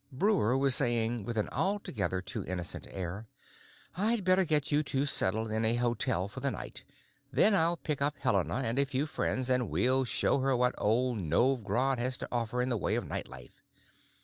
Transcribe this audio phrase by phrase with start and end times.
[0.11, 3.27] Breuer was saying, with an altogether too innocent air,
[3.95, 6.83] "I'd better get you two settled in a hotel for the night;
[7.31, 11.19] then I'll pick up Helena and a few friends and we'll show her what old
[11.19, 13.61] Novj Grad has to offer in the way of night life.